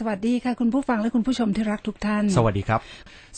[0.00, 2.80] สวัสดีค่ะคุณผู้ฟังและคุณผู้ชมที่รักทุกท่าน สวัสดีครับ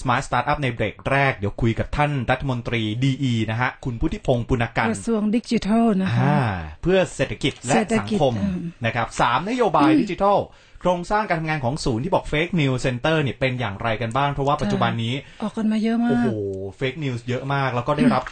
[0.01, 6.38] Smart Startup ในเบรกแรกเดี๋ยวคุยกับท่านรัฐมนตรีดีนะฮะ คุณพุทธิพงศ์ปุณกันกระทรวงดิจิทัลนะคะอ่า
[6.82, 10.38] เพื่อเศรษฐกิจและเศรษฐสังกิจคมอืมนะครับสามนโยบายดิจิทัล
[10.80, 18.23] โครงสร้างการทำงานของศูนย์ที่บอก Fake News Center เนี่ยเป็นอย่างไรกันบ้าง เพราะว่าปัจจุบันนี้ ออกกันมาเยอะมาโอ้โหกเฟกนิวส์เยอะมาก แล้วก็ได้รับ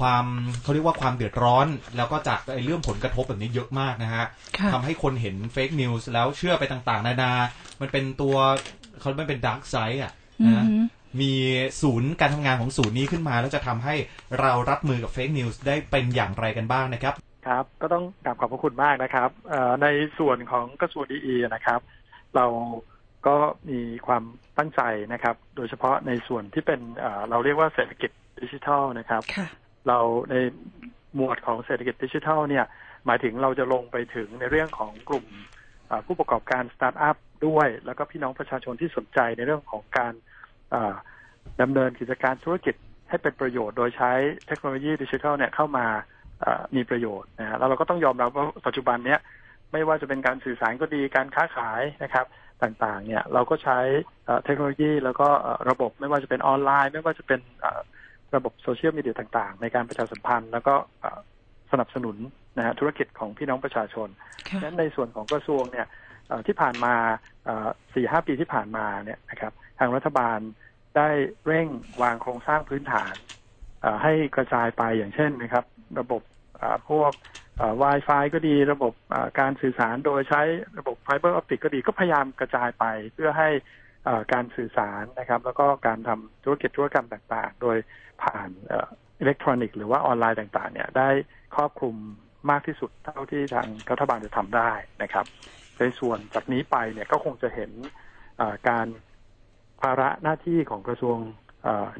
[0.00, 0.24] ความ
[0.62, 1.66] เขาเรียกว่าความเดือดร้อน
[1.96, 4.24] แล้วก็จากไอ้เรื่องผลกระทบแบบนี้เยอะมากนะฮะ
[4.58, 7.32] ค่ะทำให้คนเห็น fake news แล้วเชื่อไปต่างๆ นานา
[7.80, 8.36] มันเป็นตัว
[9.00, 10.82] เขามันเป็น dark side อะอือนะหือ
[11.20, 11.32] มี
[11.82, 13.94] ศูนย์การทำงานของศูนย์นี้ขึ้นมา แล้วจะทำให้
[14.40, 17.14] เรารับมือกับ fake news ได้เป็นอย่างไรกันบ้างนะครับ
[17.46, 19.86] ครับ ก็ต้องกราบขอบพระคุณมากนะครับเอ่อใน
[20.18, 21.80] ส่วนของกระทรวง DE นะครับ
[22.36, 22.46] เรา
[23.26, 23.36] ก็
[23.70, 24.22] มีความ
[24.58, 29.46] ตั้งใจนะครับ โดยเฉพาะในส่วนที่เป็นเอ่อเราเรียกว่าเศรษฐกิจดิจิทัลนะครับค่ะ
[29.88, 29.98] เรา
[30.30, 30.34] ใน
[31.16, 32.64] หมวดของเศรษฐกิจดิจิทัลเนี่ย
[33.06, 35.26] หมายถึงเราจะลงไปถึงในเรื่องของกลุ่ม
[36.06, 40.12] ผู้ประกอบการสตาร์ทอัพด้วย แล้วก็พี่น้องประชาชนที่สนใจในเรื่องของการ
[40.70, 40.94] เอ่อ
[41.62, 42.74] ดำเนินกิจการธุรกิจ
[43.08, 44.12] ให้เป็นประโยชน์ โดยใช้
[44.46, 45.86] เทคโนโลยีดิจิทัลเนี่ยเข้ามา
[46.76, 49.20] มีประโยชน์นะฮะแล้วเราก็ต้องยอมรับว่าปัจจุบันเนี้ย
[49.72, 52.26] ไม่ว่าจะเป็นการสื่อสารก็ดีการค้าขายนะครับ
[52.62, 53.78] ต่างๆเนี่ยเราก็ใช้
[54.44, 55.28] เทคโนโลยีแล้วก็
[55.70, 57.40] ระบบไม่ว่าจะเป็นออนไลน์ ไม่ว่าจะเป็น
[58.34, 61.18] ระบบโซเชียลมีเดียต่างๆ ในการประชาสัมพันธ์ แล้วก็เอ่อ
[61.72, 62.16] สนับสนุน
[62.58, 64.08] นะฮะธุรกิจของพี่น้องประชาชน
[64.48, 65.86] ค่ะฉะนั้นในส่วนของกระทรวงเนี่ย
[66.28, 66.94] เอ่อที่ผ่านมา
[67.94, 70.38] สี่ห้าปีที่ผ่านมาเนี่ยนะครับทางรัฐบาล
[70.96, 71.08] ได้
[71.46, 71.68] เร่ง
[72.02, 73.14] วางโครงสร้างพื้นฐาน
[73.80, 75.64] เอ่อให้กระจายไปอย่างเช่นนะครับ
[76.00, 76.22] ระบบ
[76.58, 77.12] เอ่อพวก
[77.56, 80.42] เอ่อ Wi-Fi ก็ดีระบบเอ่อการสื่อสารโดยใช้
[80.78, 83.81] ระบบ fiber optic ก็ดีก็พยายามกระจายไปเพื่อให้เอ่อ
[84.32, 87.76] การสื่อสารนะครับ แล้วก็การทำธุรกิจธุรกรรมต่างๆ โดย
[88.22, 88.48] ผ่าน
[89.20, 91.08] อิเล็กทรอนิกส์หรือว่าออนไลน์ต่างๆ เนี่ยได้
[91.56, 91.94] ครอบคลุม
[92.50, 94.72] มากที่สุดเท่าที่ทางรัฐบาลจะทำได้
[95.02, 95.26] นะครับ
[95.78, 97.70] ในส่วนจากนี้ไปเนี่ยก็คงจะเห็น
[98.68, 98.86] การ
[99.82, 101.16] ภาระหน้าที่ของกระทรวง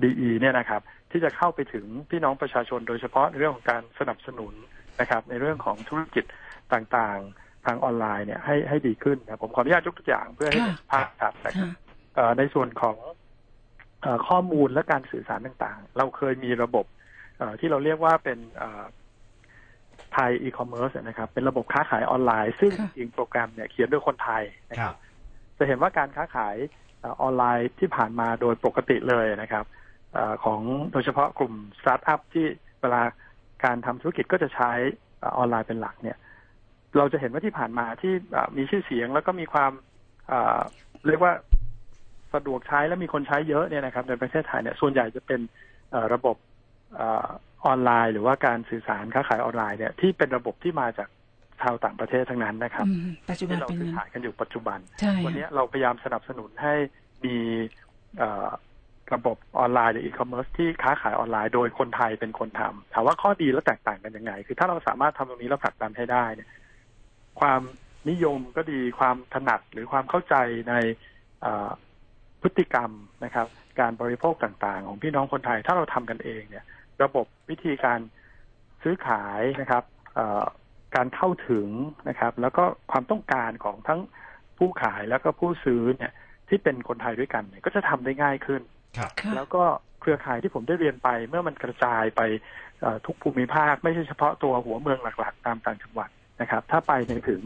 [0.02, 4.54] DE เนี่ยนะครับ ที่จะเข้าไปถึงพี่น้องประชาชนโดยเฉพาะในเรื่องของการสนับสนุน
[5.00, 6.24] นะครับ ในเรื่องของธุรกิจ
[6.72, 10.60] ต่างๆ ทางออนไลน์เนี่ยให้ให้ดีขึ้นนะผมขออนุญาตยกตัวอย่างเพื่อให้
[10.90, 11.68] ภาพครับนะครับ
[12.38, 12.96] ในส่วนของ
[14.02, 16.84] เออข้อมูลและการสื่อสารต่างๆ เราเคยมีระบบ
[17.36, 18.38] เอ่อที่เราเรียกว่าเป็น
[20.12, 24.96] ไทยอีคอมเมิร์ซนะครับ เป็นระบบค้าขายออนไลน์ ซึ่งค่ะจริงๆโปรแกรมเนี่ยเขียนโดยคนไทยนะคครัรับบ
[25.58, 26.56] จะเห็นว่าการค้าขาย
[27.00, 29.64] เออออนไลน์ที่ผ่านมาโดยปกติเลยนะครับ
[30.12, 30.60] เออของ
[30.92, 32.46] โดยเฉพาะกลุ่มสตาร์ทอัพที่
[32.80, 33.02] เวลา
[33.64, 34.70] การทำธุรกิจก็จะใช้
[35.18, 36.18] เออออนไลน์เป็นหลักเนี่ย
[36.96, 39.72] เราจะเห็นว่าที่ผ่านมาที่เอ่อมีชื่อเสียงแล้วก็มีความ
[40.28, 40.60] เอ่อ
[41.06, 41.32] เรียกว่า
[42.34, 45.40] สะดวกใช้และมีคนใช้เยอะเนี่ยนะครับในประเทศไทยเนี่ยส่วนใหญ่จะเป็น
[45.90, 46.36] เอ่อระบบ
[46.96, 47.28] เออ
[47.66, 51.08] ออนไลน์ หรือว่าการสื่อสารค้าขายออนไลน์เนี่ยที่เป็นระบบที่มาจาก
[51.62, 56.74] ชาวต่างประเทศทั้งนั้นนะครับอืมปัจจุบันที่เราเป็นซื้องั้นขายกันอยู่ปัจจุบันใช่วันนี้เราพยายามสนับสนุนให้
[57.24, 57.36] มี
[58.18, 58.48] เอ่อ
[59.14, 66.48] ระบบออนไลน์หรืออีคอมเมิร์ซที่ค้าขายออนไลน์โดยคนไทยเป็นคนทำถามว่าข้อดีและแตกต่างกันยังไง คือถ้าเราสามารถทำตรงนี้แล้วผลักดันให้ได้เนี่ย
[67.40, 67.60] ความ
[68.10, 70.34] นิยมก็ดีความถนัดหรือความเข้าใจ
[70.68, 70.74] ใน
[71.40, 71.70] เอ่อ
[72.42, 72.90] พฤติกรรม
[73.24, 73.46] นะครับ
[73.80, 76.64] การบริโภคต่างๆ ของพี่น้องคนไทย ถ้าเราทำกันเองเนี่ย
[77.02, 78.00] ระบบวิธีการ
[78.82, 80.44] ซื้อขายนะครับเอ่อ
[80.96, 81.68] การเข้าถึง
[82.08, 84.00] นะครับ แล้วก็ความต้องการของทั้ง
[84.58, 86.12] ผู้ขายแล้วก็ผู้ซื้อเนี่ย
[86.48, 88.62] ที่เป็นคนไทยด้วยกันเนี่ยก็จะทำได้ง่ายขึ้น
[88.98, 89.62] ครับค่ะแล้วก็
[90.00, 92.22] เครือข่ายที่ผมได้เรียนไป เมื่อมันกระจายไป
[92.80, 96.10] เอ่อทุกภูมิภาค ไม่ใช่เฉพาะตัวหัวเมืองหลัก ๆ ตามต่างจังหวัด
[96.40, 97.42] นะครับ ถ้าไปในถึง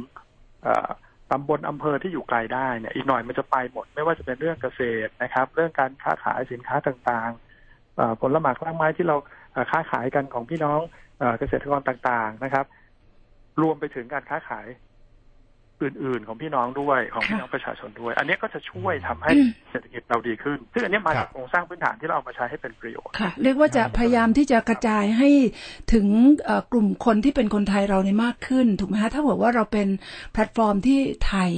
[0.62, 0.88] เอ่อ
[1.32, 9.16] ตำบลอำเภอที่อยู่ไกลได้เนี่ยอีกหน่อยมันจะไปหมด ไม่ว่าจะเป็นเรื่องเกษตรนะครับ เรื่องการค้าขายสินค้าต่างๆผลไม้กล้างไม้ที่เรา
[9.70, 10.81] ค้าขายกันของพี่น้อง
[11.38, 12.66] เกษตรกรต่างๆนะครับ
[13.62, 14.66] รวมไปถึงการค้าขาย
[15.82, 25.31] อื่น ๆ ของพี่น้องด้วยของพี่น้องประชาชนด้วย อันนี้ก็จะช่วยทำให้อืมเศรษฐกิจเราดีขึ้น ซึ่งอันนี้มาจากครับโครงสร้างพื้นฐานที่เราเอามาใช้ให้เป็นประโยชน์ค่ะเรียกว่าจะพยายามที่จะกระจายให้
[25.92, 26.06] ถึง
[26.44, 29.88] เอ่อกลุ่มคนที่เป็นคนไทยเราเนี่ยมากขึ้น ถูกไหมคะถ้าบอกว่าเราเป็น
[30.32, 31.50] แพลตฟอร์มที่ไทย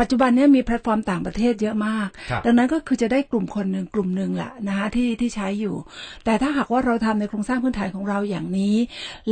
[0.00, 5.76] ปัจจุบันเนี้ยมีแพลตฟอร์มต่างประเทศเยอะมากครับดังนั้นก็คือจะได้กลุ่มคนหนึ่งกลุ่มหนึ่งแหละนะคะที่ที่ใช้อยู่
[6.24, 8.76] แต่ถ้าหากว่าเราทำในโครงสร้างพื้นฐานของเราอย่างนี้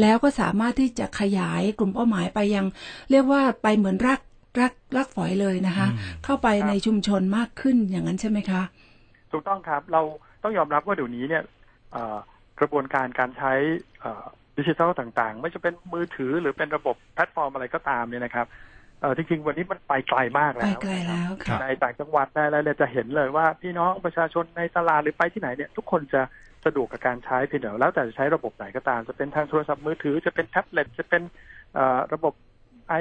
[0.00, 2.66] แล้วก็สามารถที่จะขยายกลุ่มเป้าหมายไปยัง
[3.10, 4.19] เรียกว่าไปเหมือนราก
[4.58, 8.62] รากรากฝอยเลยนะคะอืมเข้าไปในชุมชนมากขึ้นอย่างนั้นใช่ไหมคะ
[9.32, 10.02] ถูกต้องครับเรา
[10.42, 11.42] ต้องยอมรับว่าเดี๋ยวนี้เนี่ย
[11.92, 12.16] เอ่อ
[12.60, 13.52] กระบวนการการใช้
[14.58, 18.46] ดิจิทัลต่างๆ ไม่จะเป็นมือถือหรือเป็นระบบแพลตฟอร์มอะไรก็ตามเนี่ยนะครับ
[19.00, 26.22] เอ่อจริงๆ วันนี้มันไปไกลมากไปแล้วไกลแล้วครัค่ะบในต่างจังหวัดในอะไรเนี่ยจะเห็นเลยว่าพี่น้องประชาชนในตลาดหรือไปที่ไหนเนี่ย ทุกคนจะ
[26.64, 31.22] สะดวกกับการใช้เพียงแต่แล้วแต่จะใช้ระบบไหนก็ตาม จะเป็นทางโทรศัพท์มือถือจะเป็นแท็บเล็ตจะเป็น
[31.74, 32.32] เอ่อระบบ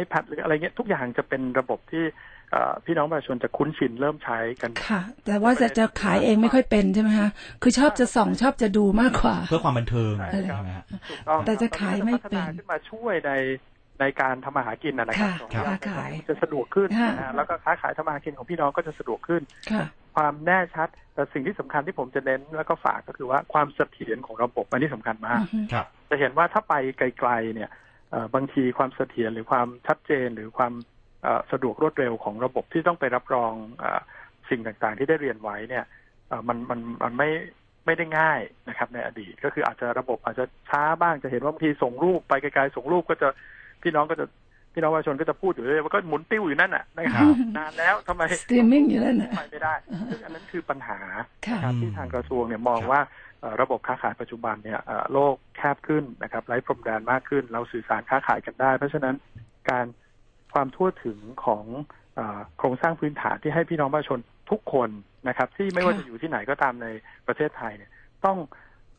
[0.01, 2.03] iPad หรืออะไรเงี้ยทุกอย่างจะเป็นระบบที่
[2.51, 7.29] เอ่อพี่น้องประชาชนจะคุ้นชินเริ่มใช้กันค่ะ แต่ว่าจะจะขายเองไม่ค่อยเป็นใช่ไหมคะ
[7.61, 13.31] คือชอบจะส่องชอบจะดูมากกว่า เพื่อความบันเทิงใช่ใช่ไหมฮะถูกต้องแต่จะขายไม่เป็นพัฒนาขึ้นมาช่วยใน
[13.99, 19.41] ในการทำมาหากินนะนะครัค่ะของค้าเราขายจะสะดวกขึ้นค่ะนะฮะแล้วก็ค้าขายทำมาหากินของพี่น้องก็จะสะดวกขึ้น
[19.71, 19.83] ค่ะ
[20.15, 27.87] ความแน่ชัด แต่สิ่งที่สำคัญที่ผมจะเน้นแล้วก็ฝากก็คือว่าความเสถียรของระบบอันนี้สำคัญมากอือฮึครับจะเห็นว่าถ้าไปไกลๆเนี่ยเอ่อ
[28.35, 30.73] บางทีความเสถียรหรือความชัดเจนหรือความ
[31.23, 34.01] เอ่อสะดวกรวดเร็วของระบบที่ต้องไปรับรองเออ
[34.49, 35.85] สิ่งต่างๆ ที่ได้เรียนไว้เนี่ย
[36.27, 37.29] เอ่อมันมันมันไม่
[37.85, 38.39] ไม่ได้ง่าย
[38.69, 43.27] นะครับในอดีต ก็คืออาจจะระบบอาจจะช้าบ้างจะเห็นว่าบางทีส่งรูปไปไกลๆส่งรูปก็จะ
[43.83, 44.25] พี่น้องก็จะ
[44.73, 49.73] พี่น้องประชาชนก็จะพูดอยู่เรื่อยว่าก็หมุนติ้วอยู่นั่นน่ะนะคครัรับบนานแล้วทำไมสตรีมมิ่งอยู่นั่นน่ะไปไม่ได้
[50.09, 50.99] ซึ่งอันนั้นคือปัญหา
[51.47, 53.28] ค่ะนะครับที่ทางกระทรวงเนี่ยมองว่าเอ่อ
[53.61, 59.15] ระบบค้าขายปัจจุบันเนี่ยเอ่อโลกแคบขึ้นนะครับไร้พรมแดนมากขึ้น เราสื่อสารค้าขายกันได้ เพราะฉะนั้น
[59.69, 59.85] การ
[60.53, 61.65] ความทั่วถึงของ
[62.15, 64.19] เออโครงสร้างพื้นฐานที่ให้พี่น้องประชาชน
[64.51, 64.89] ทุกคน
[65.27, 66.87] นะครับ ที่ไม่ว่าค่ะจะอยู่ที่ไหนก็ตามใน
[67.27, 67.91] ประเทศไทยเนี่ย
[68.25, 68.37] ต้อง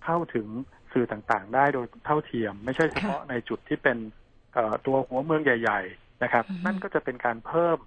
[0.04, 0.46] เข้าถึง
[0.92, 3.98] สื่อต่างๆ ได้โดยเท่าเทียม ไม่ใช่เฉพาะในจุดที่เป็น
[4.54, 7.78] เอ่อตัวหัวเมืองใหญ่ ๆ นะครับอือฮึนั่นก็จะเป็นการเพิ่ม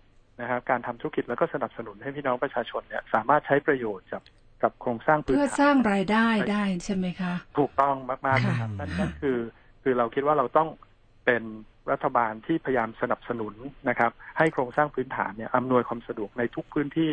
[0.42, 4.22] นะครับการทำธุรกิจแล้วก็สนับสนุนให้พี่น้องประชาชนเนี่ยสามารถใช้ประโยชน์จาก
[4.64, 9.38] กับโครงสร้างพื้นเพื่อฐานสร้างรายได้ได้ใช่ไหมคะ ถูกต้องมากๆเลยครับค่ะนั่นนั่นคือ
[9.84, 10.70] คือเราคิดว่าเราต้อง
[11.26, 11.44] เป็น
[11.92, 13.54] รัฐบาลที่พยายามสนับสนุน
[13.90, 17.12] นะครับ ให้โครงสร้างพื้นฐานเนี่ยอำนวยความสะดวกในทุกพื้นที่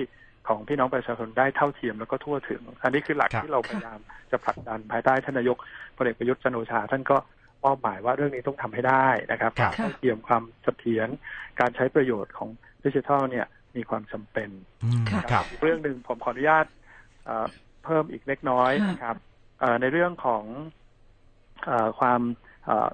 [0.48, 3.98] ของพี่น้องประชาชนได้เท่าเทียมแล้วก็ทั่วถึง อันนี้คือหลักครับที่เราพยายาม
[4.30, 5.56] จะผลักดันภายใต้ท่านนายก
[5.96, 7.16] พลเอกประยุทธ์จันทร์โอชา ท่านก็
[7.64, 11.08] มอบหมายว่าเรื่องนี้ต้องทำให้ได้นะครับครับเท่าเทียมความเสถียร
[11.60, 12.48] การใช้ประโยชน์ของ
[12.84, 14.48] ดิจิทัลเนี่ยมีความจำเป็น
[14.84, 16.66] อืมค่ะครับอีกเรื่องหนึ่งผมขออนุญาต
[17.24, 17.46] เอ่อ
[17.84, 19.16] เพิ่มอีกเล็กน้อยค่ะนะครับ
[19.60, 20.44] เอ่อในเรื่องของ
[21.66, 22.20] เออความ
[22.66, 22.88] เอ่อ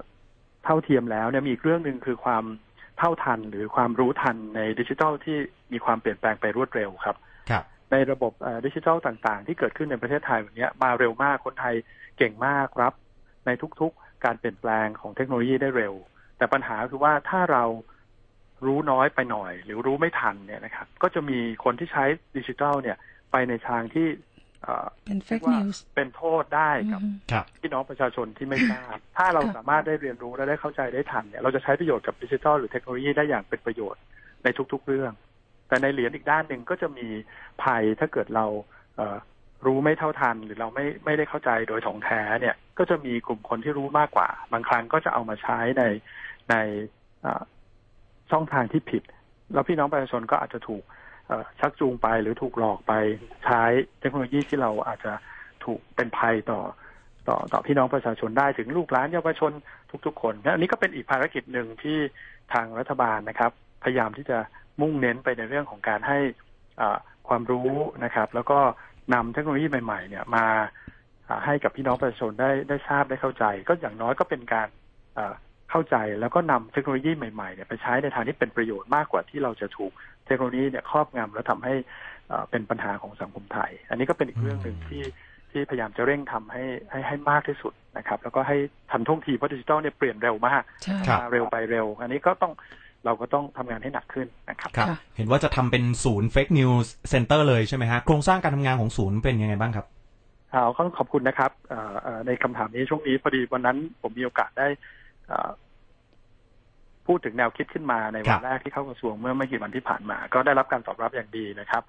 [0.63, 2.43] เท่าเทียมแล้วเนี่ยมีอีกเรื่องหนึ่งคือความ
[2.97, 5.37] เท่าทันหรือความรู้ทันในดิจิทัลที่
[5.73, 7.15] มีความเปลี่ยนแปลงไปรวดเร็วครับ
[7.49, 11.75] ครับ ในระบบเอ่อดิจิทัลต่างๆ ที่เกิดขึ้นในประเทศไทยวันนี้มาเร็วมากคนไทย
[12.17, 12.93] เก่งมากรับ
[13.45, 13.49] ใน
[13.81, 15.93] ทุกๆ การเปลี่ยนแปลงของเทคโนโลยีได้เร็ว
[16.37, 17.63] แต่ปัญหาคือว่าถ้าเรา
[18.65, 22.03] รู้น้อยไปหน่อย หรือรู้ไม่ทันเนี่ยนะครับ ก็จะมีคนที่ใช้
[22.37, 22.97] ดิจิทัลเนี่ย
[23.31, 24.07] ไปในทางที่
[24.63, 27.01] เอ่อเป็นเฟกว่านิวส์เป็นโทษได้กับ
[27.31, 34.01] ครับพี่น้องประชาชนที่ไม่ทราบ ถ้าเราค่ะสามารถได้เรียนรู้และได้เข้าใจได้ทันเนี่ยเราจะใช้ประโยชน์กับดิจิทัลหรือเทคโนโลยีได้อย่างเป็นประโยชน์
[34.43, 35.13] ในทุก ๆ เรื่อง
[35.67, 37.07] แต่ในเหรียญอีกด้านหนึ่งก็จะมี
[37.63, 38.45] ภัยถ้าเกิดเรา
[38.95, 39.17] เอ่อ
[39.65, 45.83] รู้ไม่เท่าทัน หรือเราไม่ไม่ได้เข้าใจโดยถ่องแท้เนี่ย ก็จะมีกลุ่มคนที่รู้มากกว่า บางครั้งก็จะเอามาใช้ใน
[46.49, 46.55] ใน
[47.21, 47.43] เอ่อ
[48.31, 49.03] ช่องทางที่ผิด
[49.53, 50.95] แล้วพี่น้องประชาชนก็อาจจะถูกเอ่อ
[51.59, 52.93] ชักจูงไปหรือถูกหลอกไป
[53.45, 53.63] ใช้
[53.99, 55.13] เทคโนโลยีที่เราอาจจะ
[55.65, 56.61] ถูกเป็นภัยต่อ
[57.27, 59.51] ต่อต่อพี่น้องประชาชนได้ถึงลูกหลานเยาวชน
[60.05, 61.97] ทุก ๆ คนนะอันนี้ก็เป็นอีกภารกิจหนึ่งที่
[62.53, 63.51] ทางรัฐบาลนะครับ
[63.83, 64.37] พยายามที่จะ
[64.81, 66.19] มุ่งเน้นไปในเรื่องของการให้
[67.27, 67.71] ความรู้
[68.03, 68.59] นะครับ แล้วก็
[69.13, 70.45] นำเทคโนโลยีใหม่ๆ เนี่ยมา
[71.45, 74.67] ให้กับพี่น้องประชาชนได้ได้ทราบได้เข้าใจ ก็อย่างน้อยก็เป็นการ
[75.71, 79.91] เข้าใจแล้วก็นำเทคโนโลยีใหม่ๆเนี่ยไปใช้ในทางที่เป็นประโยชน์มากกว่าที่เราจะถูก
[80.25, 81.73] เทคโนโลยีเนี่ยครอบงำแล้วทำให้
[82.31, 85.03] อ่าเป็นปัญหาของสังคมไทย อันนี้ก็เป็นอีกเรื่องหนึ่งที่
[85.51, 88.57] ที่พยายามจะเร่งทำให้ให้ให้มากที่สุดนะครับ แล้วก็ให้
[88.91, 92.53] ทันท่วงทีเพราะดิจิทัลเนี่ยเปลี่ยนเร็วมากใช่ครับมาเร็วไปเร็ว อันนี้ก็ต้อง
[93.05, 99.85] เราก็ต้องทำงานให้หนักขึ้นนะครับครับค่ะเห็นว่าจะทำเป็นศูนย์ Fake News Center เลยใช่ไหมฮะโครงสร้างการทำงานของศูนย์เป็นยังไงบ้างครับ
[100.51, 104.96] เอาต้องขอบคุณนะครับเอ่อเอ่อในคำถามนี้ช่วงนี้พอดีวันนั้นผมมีโอกาสได้เอ่อ
[107.07, 111.83] พูดถึงแนวคิดขึ้นมาในครัวันบแรกที่เข้ากระทรวงเมื่อไม่กี่วันที่ผ่านมา ก็ได้รับการตอบรับอย่างดีนะครับ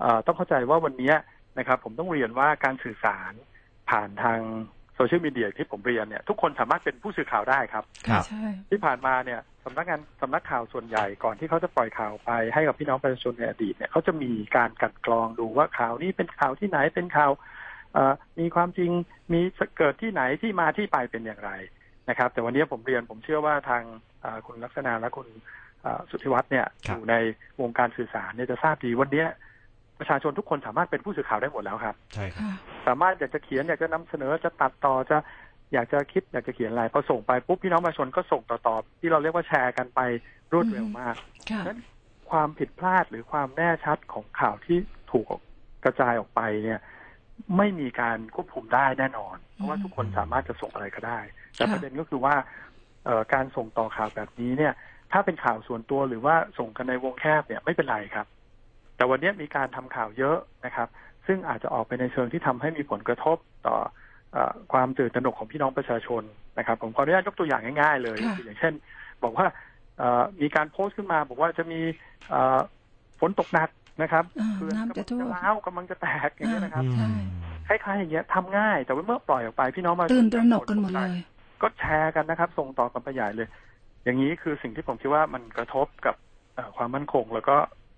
[0.00, 1.12] เอ่อต้องเข้าใจว่าวันนี้
[1.58, 3.32] นะครับ ผมต้องเรียนว่าการสื่อสาร
[3.90, 4.40] ผ่านทาง
[4.96, 17.32] โซเชียลมีเดียที่ผมเรียนเนี่ยทุกคนสามารถเป็นผู้สื่อข่าวได้ครับครับใช่ที่ผ่านมาเนี่ยสำนักงานสำนักข่าวส่วนใหญ่ก่อนที่เขาจะปล่อยข่าวไปให้กับพี่น้องประชาชนในอดีตเนี่ยเขาจะมีการกลันกรองดูว่าข่าวนี้เป็นข่าวที่ไหนเป็นข่าว
[17.92, 18.90] เอ่อมีความจริง
[19.32, 19.40] มี
[19.78, 21.50] เกิดที่ไหนที่มาที่ไปเป็นอย่างไร
[22.08, 23.82] นะครับ แต่วันนี้ผมเรียนผมเชื่อว่าทาง
[24.20, 25.28] เอ่อคุณลักษณะและคุณ
[25.82, 27.14] เอ่อสุทธิวัฒน์เนี่ยครัอบยู่ใน
[27.60, 29.24] วงการสื่อสารเนี่ยจะทราบดีวันนี้
[29.98, 32.54] ประชาชนทุกคนสามารถเป็นผู้สื่อข่าวได้หมดแล้วครับ ใช่ครับค่ะ
[32.86, 35.16] สามารถอยากจะเขียนอยากจะนำเสนอจะตัดต่อจะ
[35.72, 40.00] อยากจะคิดอยากจะเขียนอะไรพอส่งไปปุ๊บพี่น้องประชาชนก็ส่งต่อๆที่เราเรียกว่าแชร์กันไป
[40.52, 41.14] รวดเร็วมาก
[41.50, 41.80] ค่ะนั้น
[42.30, 44.78] ความผิดพลาดหรือความแน่ชัดของข่าวที่
[45.12, 45.26] ถูก
[45.84, 46.80] กระจายออกไปเนี่ย
[47.56, 51.20] ไม่มีการควบคุมได้แน่นอน เพราะว่าทุกคนสามารถจะส่งอะไรก็ได้
[51.62, 52.34] แต่ค่ะประเด็นก็คือว่า
[53.04, 54.72] เอ่อการส่งต่อข่าวแบบนี้เนี่ย
[55.12, 58.26] ถ้าเป็นข่าวส่วนตัวหรือว่าส่งกันในวงแคบเนี่ยไม่เป็นไรครับ
[58.96, 60.88] แต่วันนี้มีการทำข่าวเยอะนะครับ
[61.26, 63.76] ซึ่งอาจจะออกไปในเชิงที่ทำให้มีผลกระทบต่อ
[64.32, 66.22] เออความตื่นตระหนกของพี่น้องประชาชน
[66.58, 68.72] นะครับ ผมขออนุญาตยกตัวอย่างง่ายๆเลยค่ะคืออย่างเช่น
[69.24, 69.58] บอกว่าเอ
[69.98, 71.80] เอ่อมีการโพสต์ขึ้นมา บอกว่าจะมี
[72.28, 72.58] เอ่อ
[73.20, 73.68] ฝนตกหนัก
[74.02, 76.84] นะครับอ่าเขื่อนน้ำกำลัจะงท่วจะมร้าวกำลังจะแตกอย่างนี้ยนะครับ
[77.66, 81.10] ใช่คล้ายๆอย่างเงี้ยทำง่าย แต่ว่าเมื่อปล่อยออกไปพี่น้องมาตื่นตระหนกกันหมดเลย
[81.62, 83.48] ก็แชร์กันนะครับ ส่งต่อกันไปใหญ่เลย
[84.04, 86.14] อย่างนี้คือสิ่งที่ผมคิดว่ามันกระทบกับ
[86.54, 87.56] เอ่อความมั่นคง แล้วก็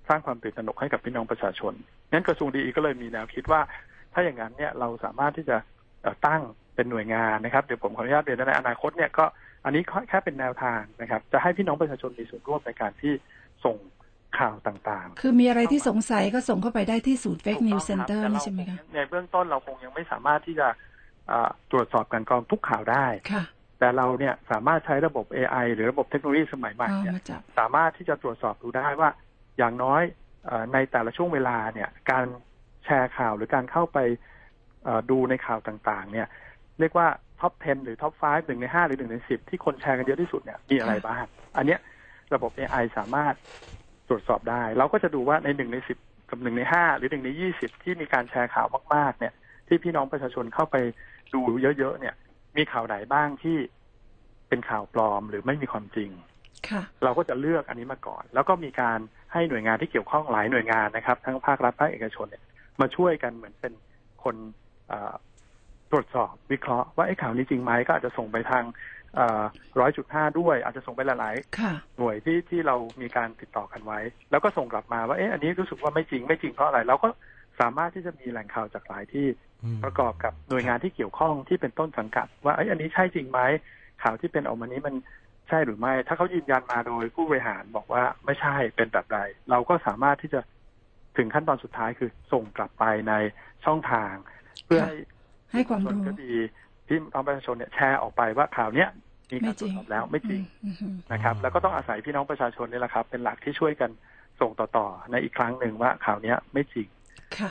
[0.09, 1.73] สร้างความตื่นตระหนกให้กับพี่น้องประชาชน
[2.13, 3.61] งั้นกระทรวงดีก็เลยมีแนวคิดว่า
[4.13, 5.57] ถ้าอย่างนั้นเนี่ยเราสามารถที่จะ
[6.03, 6.43] เอ่อตั้ง
[6.75, 9.25] เป็นหน่วยงานนะครับเดี๋ยวผมขออนุญาตเรียนว่าในอนาคตเนี่ยก็
[9.65, 13.13] อันนี้แค่เป็นแนวทางนะครับ จะให้พี่น้องประชาชนมีส่วนร่วมในการที่
[13.65, 13.77] ส่ง
[14.39, 20.77] ข่าวต่างๆ คือมีอะไรที่สงสัยก็ส่งเข้าไปได้ที่ศูนย์ Fake ถูก News ต้อง Center รับนี่ใช่ไหมแต่คะเรางในเบื้องต้นเราคงยังไม่สามารถที่จะเอ่อ
[21.71, 23.45] ตรวจสอบการกรองทุกข่าวได้ค่ะ
[23.79, 29.11] แต่เราเนี่ยสามารถใช้ระบบ AI หรือระบบเทคโนโลยีสมัยใหม่เอาเนี่ยมาจับสามารถที่จะตรวจสอบดูได้ว่า
[29.59, 30.03] อย่างน้อย
[30.47, 32.27] เอ่อในแต่ละช่วงเวลาเนี่ย การ
[32.85, 33.99] แชร์ข่าวหรือการเข้าไป
[34.85, 36.27] เอ่อดูในข่าวต่างๆ เนี่ย
[36.81, 37.09] เรียกว่า
[37.41, 41.25] ท็อป 10 หรือท็อป 5 หนึ่งใน 5 หรือหนึ่งใน 10 ที่คนแชร์กันเยอะที่สุดเนี่ยมีอะไรบ้าง
[41.57, 41.81] อันเนี้ย
[42.35, 43.35] ระบบ AI สามารถ
[44.09, 49.35] ตรวจสอบได้ เราก็จะดูว่าในหนึ่งใน10กับหนึ่งใน5หรือหนึ่งใน20ที่มีการแชร์ข่าวมากๆ เนี่ย
[49.69, 50.77] ที่พี่น้องประชาชนเข้าไป
[51.33, 52.15] ดูเยอะๆเนี่ย
[52.57, 53.57] มีข่าวไหนบ้างที่
[54.49, 56.11] เป็นข่าวปลอมหรือไม่มีความจริง
[56.69, 58.99] ค่ะเราก็จะเลือกอันนี้มาก่อน แล้วก็มีการ
[59.33, 62.43] ให้หน่วยงานที่เกี่ยวข้องหลายหน่วยงานนะครับ ทั้งภาครัฐภาคเอกชนเนี่ย
[62.81, 63.73] มาช่วยกันเหมือนเป็น
[64.25, 64.37] คน
[64.89, 65.15] เอ่อ
[65.91, 68.65] ตรวจสอบวิเคราะห์ว่าไอ้ข่าวนี้จริงไหมก็อาจจะส่งไปทาง
[69.81, 73.99] ร้อยจุดห้าด้วย อาจจะส่งไปหลายค่ะๆหน่วยที่ที่เรามีการติดต่อกันไว้
[74.31, 77.09] แล้วก็ส่งกลับมาว่าเอ๊ะอันนี้รู้สึกว่าไม่จริงไม่จริงเพราะอะไรเราก็
[77.61, 79.27] สามารถที่จะมีแหล่งข่าวจากหลายที่
[79.85, 83.41] ประกอบกับหน่วยงานที่เกี่ยวข้องที่เป็นต้นสังกัด ว่าไอ้ยอันนี้ใช่จริงไหม
[84.03, 84.95] ข่าวที่เป็นออกมานี้มัน
[85.49, 89.19] ใช่หรือไม่ ถ้าเขายืนยันมาโดยผู้บริหารบอกว่าไม่ใช่เป็นแบบใด
[89.51, 90.41] เราก็สามารถที่จะ
[91.17, 93.15] ถึงขั้นตอนสุดท้ายคือส่งกลับไปใน
[93.65, 94.13] ช่องทาง
[94.65, 94.97] เพื่อให้
[95.53, 96.33] ให้ความรู้ก็ดี
[96.87, 98.89] ที่พี่น้องประชาชนเนี่ยแชร์ออกไปว่าข่าวเนี้ย
[99.33, 103.91] มีการตรวจสอบแล้วไม่จริงอืมอืมนะครับ แล้วก็ต้องอาศัยพี่น้องประชาชนนี่แหละครับ เป็นหลักที่ช่วยกัน
[104.41, 106.94] ส่งต่อๆในอีกครั้งหนึ่งว่าข่าวเนี้ยไม่จริงค่ะ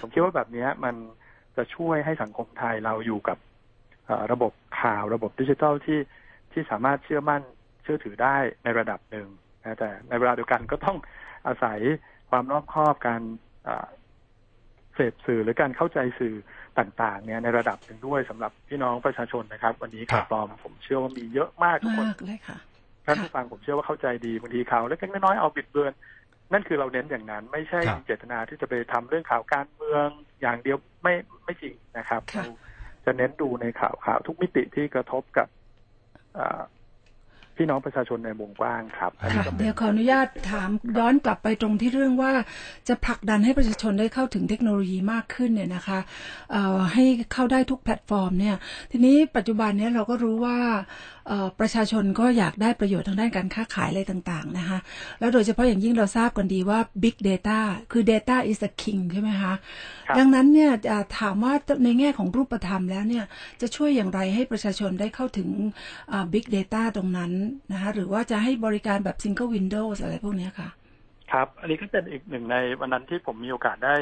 [0.01, 0.95] ผมคิดว่าแบบเนี้ยมัน
[1.57, 3.37] จะช่วยให้สังคมไทยเราอยู่กับ
[4.05, 5.99] เอ่อระบบข่าวระบบดิจิทัลที่
[6.51, 7.41] ที่สามารถเชื่อมั่น
[7.83, 9.27] เชื่อถือได้ในระดับหนึ่ง
[9.61, 10.97] นะแต่ในเวลาเดียวกันก็ต้อง
[11.47, 11.79] อาศัย
[12.29, 13.21] ความรอบคอบการ
[13.63, 13.87] เอ่อ
[14.95, 16.35] เสพสื่อหรือการเข้าใจสื่อ
[16.79, 22.57] ต่าง ๆ เนี่ยในระดับหนึ่งด้วยสำหรับพี่น้องประชาชนนะครับ วันนี้ข่าวปลอมผมเชื่อว่ามีเยอะมากทุกคนมากเลยค่ะ
[23.05, 25.91] ท่านผู้ฟังผมเชื่อว่าเข้าใจดีบางทีข่าวเล็กๆน้อยๆเอาบิดเบือน
[26.53, 30.07] นั่นคือเราเน้นอย่างนั้น ไม่ใช่ครับเจตนาที่จะไปทำเรื่องข่าวการเมือง
[30.41, 31.13] อย่างเดียวไม่
[31.45, 32.53] ไม่จริงนะครับค่ะเรา
[33.05, 35.48] จะเน้นดูในข่าวข่าวทุกมิติที่กระทบกับ
[36.36, 36.62] เอ่อ
[37.57, 40.69] พี่น้องประชาชนในวงกว้างครับอันนี้ค่ะก็ป็นเดี๋ยวขออนุญาตถาม
[41.00, 42.31] ย้อนกลับไปตรงที่เรื่องว่า
[42.88, 46.00] จะผลักดันให้ประชาชนได้เข้าถึงเทคโนโลยีมากขึ้นเนี่ยนะคะ
[46.51, 48.55] เอ่อให้เข้าได้ทุกแพลตฟอร์มเนี่ย
[48.91, 50.57] ทีนี้ปัจจุบันเนี้เราก็รู้ว่า
[51.23, 51.23] เอ่อ
[51.60, 54.80] ประชาชนก็อยากได้ประโยชน์ทางด้านการค้าขายอะไรต่างๆนะคะ
[55.20, 57.60] แล้วโดยเฉพาะอย่างยิ่งเราทราบกันดีว่า Big Data
[57.92, 59.53] คือ Data is the king ใช่ไหมคะ
[60.08, 61.53] ครับดังนั้นเนี่ยอ่าถามว่า
[61.84, 63.25] ในแง่ของรูปธรรมแล้วเนี่ย
[63.62, 65.50] จะช่วยอย่างไรให้ประชาชนได้เข้าถึง
[66.12, 67.32] อ่า Big Data ตรงนั้น
[67.72, 70.70] นะคะหรือว่าจะให้บริการแบบ Single Windows อะไรพวกเนี้ยค่ะ
[71.32, 73.96] ครับ อันนี้ก็เป็นอีกหนึ่งในวันนั้นที่ผมมีโอกาสได้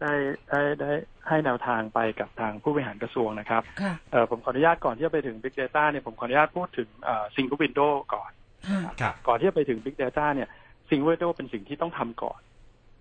[0.00, 0.12] ได้
[0.48, 0.90] ได้ได้
[1.28, 8.30] ให้แนวทางไปกับทางผู้บริหารกระทรวงนะครับค่ะเอ่อผมขออนุญาตก่อนที่จะไปถึง Big Data เนี่ยผมขออนุญาตพูดถึงเอ่อ Single Window ก่อน
[8.68, 10.48] ค่ะครับก่อนที่จะไปถึง Big Data เนี่ย
[10.88, 12.40] Single Window เป็นสิ่งที่ต้องทำก่อน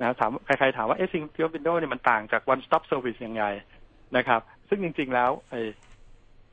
[0.01, 3.43] นะถามใครๆถามว่าเอ๊ะ Single Window เนี่ยมันต่างจาก One Stop Service ยังไง
[4.17, 5.61] นะครับ ซึ่งจริง ๆ แล้วไอ้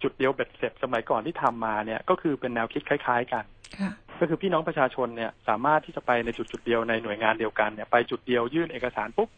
[0.03, 3.45] จุดเดียวเบ็ดเสร็จสมัยก่อนที่ทำมาเนี่ยก็คือเป็นแนวคิดคล้าย ๆ กัน
[3.81, 9.29] ค่ะก็คือพี่น้องประชาชนเนี่ยสามารถที่จะไปในจุดจุดๆเดียวในหน่วยงานเดียวกันเนี่ยไปจุดเดียวยื่นเอกสารปุ๊บ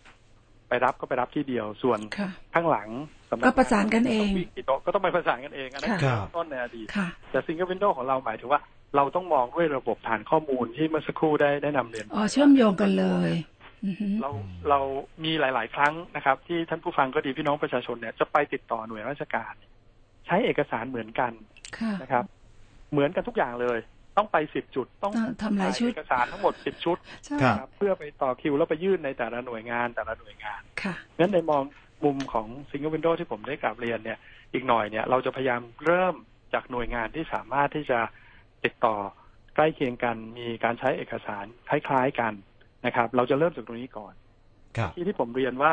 [0.72, 2.88] ไปรับก็ไปรับที่เดียวส่วนค่ะข้างหลัง
[3.30, 8.60] สำนัก็ประสานกันเองวิ่กี่โต๊ะก็ต้องไปประสานกันเองอันนั้นค่ะคือต้นในอดีตค่ะแต่ซิงเกิลวินโดว์ของเราหมายถึงว่า
[8.96, 13.30] เราต้องมองด้วยระบบฐานข้อมูลที่เมื่อสักครู่ได้ได้นำเรียนอ๋อเชื่อมโยงกันเลย
[13.84, 14.30] อือฮึเรา
[14.68, 14.80] เรา
[15.24, 19.54] มีหลาย ๆ ครั้งนะครับ ที่ท่านผู้ฟังก็ดีพี่น้องประชาชนเนี่ยจะไปติดต่อหน่วยราชการ
[20.26, 21.32] ใช้เอกสารเหมือนกัน
[21.78, 22.24] ค่ะนะครับ
[22.92, 23.78] เหมือนกันทุกอย่างเลย
[24.16, 31.62] ต้องไปสิบจุดต้องอ่าทำหลายชุดเอกสารทั้งหมดสิบชุดใช่ครับนะครับเพื่อไปต่อคิวแล้วไปยื่นในแต่ละหน่วยงานแต่ละหน่วยงานค่ะงั้นในมอง
[32.04, 34.18] มุมของ Single Window ที่ผมได้กราบเรียนเนี่ย
[34.52, 36.14] อีกหน่อยเนี่ยเราจะพยายามเริ่ม
[36.54, 37.98] จากหน่วยงานที่สามารถที่จะ
[38.64, 38.96] ติดต่อ
[39.54, 42.32] ใกล้เคียงกันมีการใช้เอกสารคล้าย ๆกัน
[42.86, 44.14] นะครับ เราจะเริ่มจากตรงนี้ก่อน
[44.76, 45.72] ครับที่ที่ผมเรียนว่า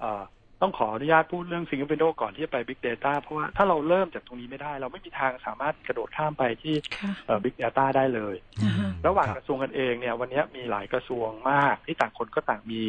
[0.00, 0.22] เอ่อ
[0.62, 12.82] ต้องขออนุญาตพูดเรื่อง Single Window ก่อนที่จะไป Big Data เพราะว่าถ้าเราเริ่มจากตรงนี้ไม่ได้ เราไม่มีทางสามารถกระโดดข้ามไปที่ค่ะเอ่อ Big Data ได้เลยอ่าฮะระหว่างครับกระทรวงกันเองเนี่ย วันนี้มีหลายกระทรวงมาก ที่ต่างคนก็ต่างมี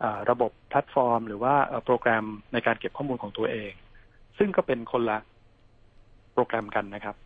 [0.00, 3.72] เอ่อระบบแพลตฟอร์ม หรือว่าเอ่อโปรแกรมในการเก็บข้อมูลของตัวเอง
[4.38, 5.18] ซึ่งก็เป็นคนละ
[6.34, 7.16] โปรแกรมกันนะครับ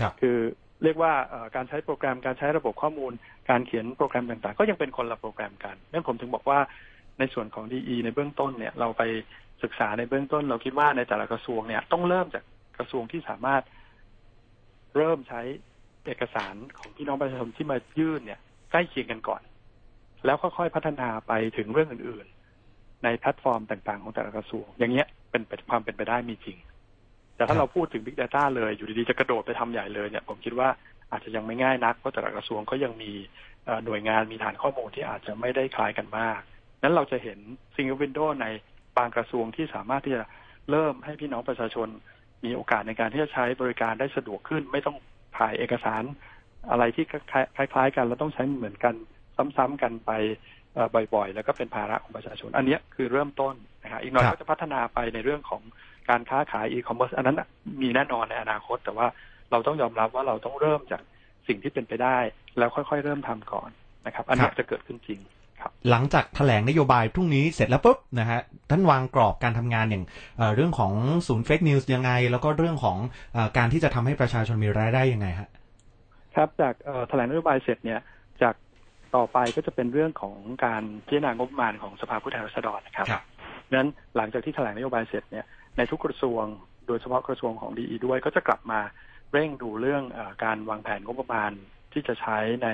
[0.00, 0.38] ครับคือ
[0.82, 3.12] เรียกว่าเอ่อการใช้โปรแกรมการใช้ระบบข้อมูล
[3.50, 6.58] การเขียนโปรแกรมต่างๆ ก็ยังเป็นคนละโปรแกรมกันนั่นผมถึงบอกว่า
[7.18, 9.02] ในส่วนของ DE ในเบื้องต้นเนี่ย เราไป
[9.62, 12.44] ศึกษาในเบื้องต้น เราคิดว่าในแต่ละกระทรวงเนี่ย ต้องเริ่มจาก
[12.78, 13.62] กระทรวงที่สามารถ
[14.96, 15.40] เริ่มใช้
[16.06, 19.42] เอกสารของพี่น้องประชาชนที่มายื่นเนี่ยใกล้เคียงกันก่อน
[20.24, 26.58] แล้วค่อยๆพัฒนาไปถึงเรื่องอื่นๆ ในแพลตฟอร์มต่างๆ ของแต่ละกระทรวง อย่างเงี้ยเป็นเป็นความเป็นไปได้มีจริง
[27.36, 30.68] แต่ถ้าเราพูดถึง Big Data เลยอยู่ดีๆ จะกระโดดไปทำใหญ่เลยเนี่ย ผมคิดว่า
[31.10, 33.12] อาจจะยังไม่ง่ายนัก เพราะแต่ละกระทรวงก็ยังมี
[33.84, 36.40] หน่วยงานมีฐานข้อมูลที่อาจจะไม่ได้คล้ายกันมาก
[36.82, 37.38] นั้นเราจะเห็น
[37.74, 38.46] Single Window ใน
[38.96, 40.22] บางกระทรวงที่สามารถที่จะ
[40.70, 41.88] เริ่มให้พี่น้องประชาชน
[42.44, 44.96] มีโอกาสในการที่จะใช้บริการได้สะดวกขึ้น ไม่ต้อง
[45.38, 46.02] ถ่ายเอกสาร
[46.70, 47.04] อะไรที่
[47.56, 48.94] คล้ายๆ กันแล้วต้องใช้เหมือนกัน
[49.56, 50.12] ซ้ำๆกันไป
[51.14, 55.62] บ่อยๆ แล้วก็เป็นภาระของประชาชน อันนี้คือเริ่มต้นนะฮะอีกหน่อยก็จะพัฒนาไปในเรื่องของ
[56.10, 57.40] การค้าขายอีคอมเมิร์ซอันนั้น
[57.82, 59.06] มีแน่นอนในอนาคต แต่ว่า
[59.50, 61.02] เราต้องยอมรับว่าเราต้องเริ่มจาก
[61.48, 62.18] สิ่งที่เป็นไปได้
[62.58, 63.70] แล้วค่อยๆ เริ่มทำก่อน
[64.06, 65.20] นะครับ อันนี้จะเกิดขึ้นจริง
[65.90, 70.04] หลังจากแถลงนโยบายพรุ่งนี้เสร็จแล้วปุ๊บนะฮะท่านวางกรอบการทำงานอย่าง
[70.38, 70.92] เอ่อเรื่องของ
[71.26, 72.96] ศูนย์ fake news ยังไง แล้วก็เรื่องของ
[73.34, 75.48] เออการที่จะทำให้ประชาชนมีรายได้ยังไงฮะ
[76.36, 78.00] ครับจากเอ่อแถลงนโยบายเสร็จเนี่ย
[78.42, 78.54] จาก
[79.16, 83.22] ต่อไปก็จะเป็นเรื่องของการพิจารณางบประมาณของสภาผู้แทนราษฎรนะครับครับ
[83.68, 85.44] ดังนั้นหลังจากที่แถลงนโยบายเสร็จเนี่ย
[85.76, 86.44] ในทุกกระทรวง
[86.86, 88.80] โดยเฉพาะกระทรวงของดีด้วยก็จะกลับมา
[89.32, 91.50] เร่งดูเรื่องเออการวางแผนงบประมาณ
[91.92, 92.68] ที่จะใช้ใน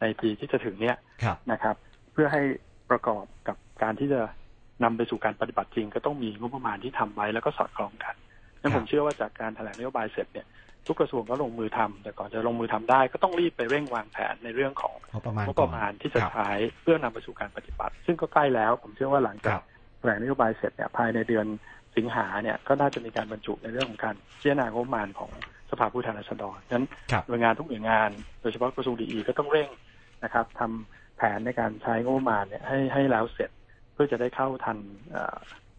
[0.00, 1.76] ในปีที่จะถึงเนี่ยครับนะครับ
[2.16, 2.42] เพื่อให้
[2.90, 4.20] ประกอบกับการที่จะ
[4.84, 8.14] นำไปสู่การปฏิบัติจริง ก็ต้องมีงบประมาณที่ทำไว้แล้วก็สอดคล้องกัน
[8.60, 10.46] นั้นผมเชื่อว่าจากการแถลงนโยบายเสร็จเนี่ย
[10.86, 16.50] ทุกกระทรวงก็ลงมือทำแต่ก่อนจะลงมือทำได้ ก็ต้องรีบไปเร่งวางแผนในเรื่องของงบประมาณงบก่ปอนระมาณที่จะครับใช้
[16.82, 19.62] เพื่อนำไปสู่การปฏิบัติ ซึ่งก็ใกล้แล้ว ผมเชื่อว่าหลังคจากรับ
[19.98, 21.46] แถลงนโยบายเสร็จเนี่ยภายในเดือน
[21.96, 25.30] สิงหาเนี่ยก็น่าจะมีการบรรจุในเรื่องของการพิจารณางบประมาณของ
[25.70, 29.68] สภาผู้แทนราษฎรฉะนั้นครับหน่วยงานทุกหน่วยงาน โดยเฉพาะกระทรวงดีก็ต้องเร่ง
[30.24, 33.50] นะครับทำ แผนในการใช้งบประมาณเนี่ยให้ให้แล้วเสร็จ
[33.92, 34.78] เพื่อจะได้เข้าทัน
[35.10, 35.36] เอ่อ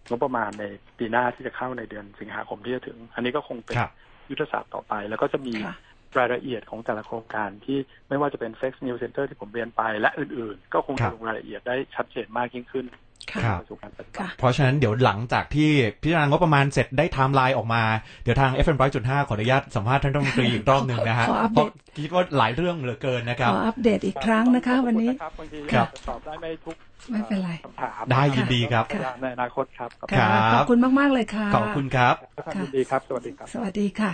[0.09, 0.63] งบประมาณใน
[0.97, 3.91] ปีหน้าที่จะเข้าในเดือนสิงหาคมที่จะถึง อันนี้ก็คงเป็นครับ
[4.29, 5.75] ยุทธศาสตร์ต่อไป แล้วก็จะมีค่ะ
[6.19, 7.77] รายละเอียดของแต่ละโครงการที่
[8.09, 12.85] ไม่ว่าจะเป็น Fake News Center ที่ผมเรียนไปและอื่นๆ ก็คงจะครับลงรายละเอียดได้ชัดเจนมากยิ่งขึ้น
[13.31, 15.69] ค่ะครับสู่การปฏิบัค่ะ เพราะฉะนั้นเดี๋ยวหลังจากที่
[16.01, 17.83] พิจารณางบประมาณเสร็จได้ไทม์ไลน์ออกมา
[18.23, 21.69] เดี๋ยวทาง FM 100.5 ขออนุญาตสัมภาษณ์ท่านรัฐมนตรีอีกรอบหนึ่งนะฮะขออัปเพราะ
[22.03, 26.75] คิดว่าหลายเรื่องเหลือเกินนะครับ ขออัปเดอีกครั้งนะคะ วันนี้ขอบคุณนะครับบางทีครับตอบได้ไม่ทุก
[27.11, 34.11] ไม่เป็นไรคำถามได้ยินดีครับค่ะในอนาคตครับครับ ขอบคุณมาก ๆ เลยค่ะ ขอบคุณครับขอบคุณดีครับ สวัสดีครับ สวัสดีค่ะ